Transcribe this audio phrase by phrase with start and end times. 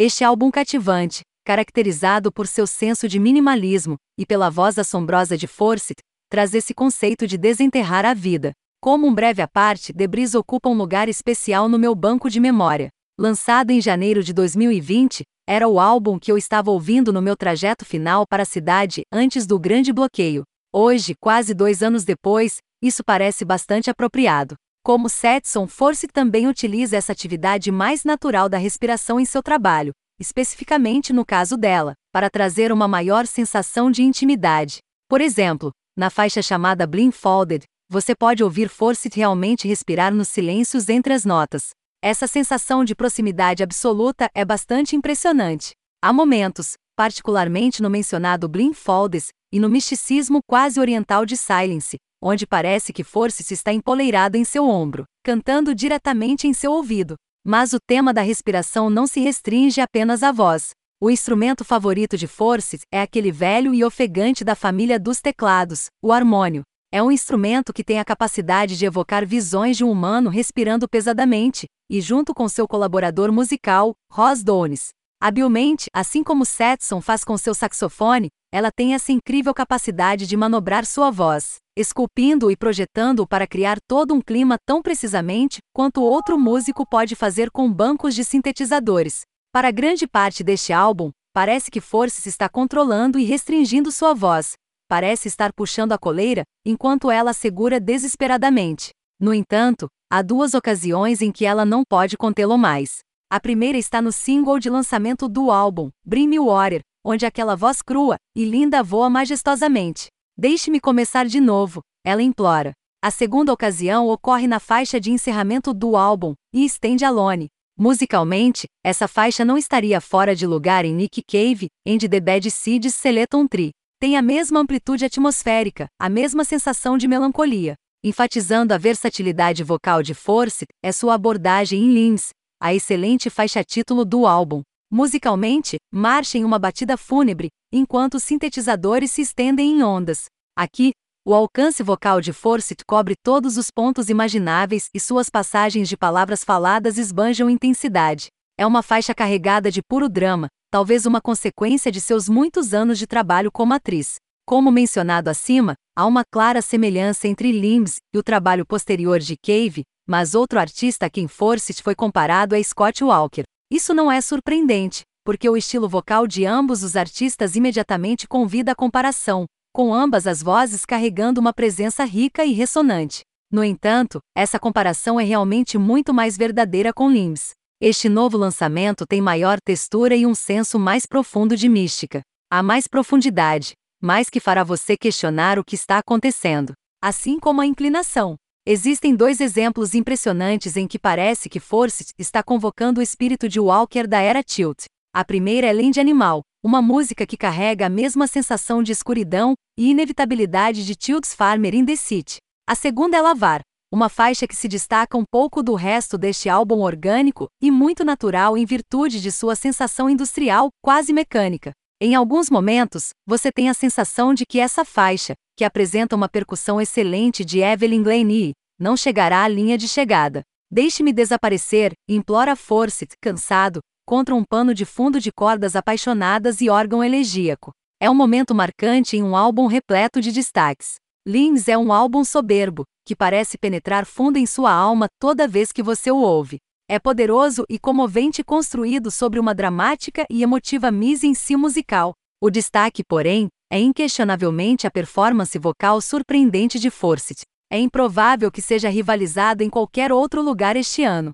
[0.00, 5.98] Este álbum cativante, caracterizado por seu senso de minimalismo e pela voz assombrosa de Forsyth,
[6.30, 8.52] traz esse conceito de desenterrar a vida.
[8.80, 9.92] Como um breve à parte,
[10.36, 12.90] ocupa um lugar especial no meu banco de memória.
[13.18, 17.84] Lançado em janeiro de 2020, era o álbum que eu estava ouvindo no meu trajeto
[17.84, 20.44] final para a cidade antes do grande bloqueio.
[20.72, 24.54] Hoje, quase dois anos depois, isso parece bastante apropriado.
[24.88, 31.12] Como Setson Force também utiliza essa atividade mais natural da respiração em seu trabalho, especificamente
[31.12, 34.78] no caso dela, para trazer uma maior sensação de intimidade.
[35.06, 41.12] Por exemplo, na faixa chamada Blindfolded, você pode ouvir Forsyth realmente respirar nos silêncios entre
[41.12, 41.68] as notas.
[42.02, 45.72] Essa sensação de proximidade absoluta é bastante impressionante.
[46.02, 52.92] Há momentos, particularmente no mencionado Blindfoldes e no misticismo quase oriental de Silence, onde parece
[52.92, 57.14] que Forsyth está empoleirado em seu ombro, cantando diretamente em seu ouvido.
[57.44, 60.70] Mas o tema da respiração não se restringe apenas à voz.
[61.00, 66.12] O instrumento favorito de Forsyth é aquele velho e ofegante da família dos teclados, o
[66.12, 66.62] harmônio.
[66.90, 71.66] É um instrumento que tem a capacidade de evocar visões de um humano respirando pesadamente,
[71.88, 74.88] e junto com seu colaborador musical, Ross Dones.
[75.20, 80.86] Habilmente, assim como Setson faz com seu saxofone, ela tem essa incrível capacidade de manobrar
[80.86, 86.86] sua voz, esculpindo e projetando-o para criar todo um clima tão precisamente quanto outro músico
[86.88, 89.22] pode fazer com bancos de sintetizadores.
[89.52, 94.52] Para grande parte deste álbum, parece que Forces está controlando e restringindo sua voz,
[94.88, 98.90] parece estar puxando a coleira, enquanto ela segura desesperadamente.
[99.20, 103.00] No entanto, há duas ocasiões em que ela não pode contê-lo mais.
[103.30, 107.82] A primeira está no single de lançamento do álbum, Bring Me Water, onde aquela voz
[107.82, 110.06] crua e linda voa majestosamente.
[110.36, 112.72] Deixe-me começar de novo, ela implora.
[113.02, 117.48] A segunda ocasião ocorre na faixa de encerramento do álbum, e Stand Alone.
[117.78, 122.94] Musicalmente, essa faixa não estaria fora de lugar em Nick Cave, em The Bad Seeds
[122.94, 127.74] Seleton Tree tem a mesma amplitude atmosférica, a mesma sensação de melancolia.
[128.04, 132.28] Enfatizando a versatilidade vocal de Force, é sua abordagem em Limbs,
[132.60, 134.62] a excelente faixa título do álbum.
[134.90, 140.24] Musicalmente, marcha em uma batida fúnebre, enquanto os sintetizadores se estendem em ondas.
[140.56, 140.92] Aqui,
[141.26, 146.42] o alcance vocal de Force cobre todos os pontos imagináveis e suas passagens de palavras
[146.42, 148.28] faladas esbanjam intensidade.
[148.56, 153.06] É uma faixa carregada de puro drama, talvez uma consequência de seus muitos anos de
[153.06, 154.16] trabalho como atriz.
[154.46, 159.82] Como mencionado acima, há uma clara semelhança entre Limbs e o trabalho posterior de Cave,
[160.08, 163.42] mas outro artista a quem Forsyth foi comparado é Scott Walker.
[163.70, 168.74] Isso não é surpreendente, porque o estilo vocal de ambos os artistas imediatamente convida a
[168.74, 173.20] comparação, com ambas as vozes carregando uma presença rica e ressonante.
[173.52, 177.50] No entanto, essa comparação é realmente muito mais verdadeira com Limbs.
[177.78, 182.22] Este novo lançamento tem maior textura e um senso mais profundo de mística.
[182.50, 187.66] Há mais profundidade, mais que fará você questionar o que está acontecendo, assim como a
[187.66, 188.36] inclinação.
[188.70, 194.06] Existem dois exemplos impressionantes em que parece que Force está convocando o espírito de Walker
[194.06, 194.84] da era Tilt.
[195.10, 199.88] A primeira é Land Animal, uma música que carrega a mesma sensação de escuridão e
[199.88, 202.36] inevitabilidade de Tilt's Farmer in the City.
[202.68, 206.80] A segunda é Lavar, uma faixa que se destaca um pouco do resto deste álbum
[206.80, 211.72] orgânico e muito natural em virtude de sua sensação industrial, quase mecânica.
[212.00, 216.80] Em alguns momentos, você tem a sensação de que essa faixa, que apresenta uma percussão
[216.80, 220.42] excelente de Evelyn Glennie, não chegará à linha de chegada.
[220.70, 227.02] Deixe-me desaparecer, implora Forsyth, cansado, contra um pano de fundo de cordas apaixonadas e órgão
[227.02, 227.72] elegíaco.
[228.00, 230.94] É um momento marcante em um álbum repleto de destaques.
[231.26, 235.82] Lins é um álbum soberbo, que parece penetrar fundo em sua alma toda vez que
[235.82, 236.58] você o ouve.
[236.90, 242.14] É poderoso e comovente construído sobre uma dramática e emotiva mise em si musical.
[242.40, 247.42] O destaque, porém, é inquestionavelmente a performance vocal surpreendente de Forsyth.
[247.70, 251.32] É improvável que seja rivalizado em qualquer outro lugar este ano.